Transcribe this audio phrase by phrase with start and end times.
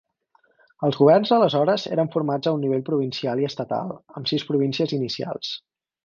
[0.87, 5.53] Els governs aleshores eren formats a un nivell provincial i estatal, amb sis províncies inicials.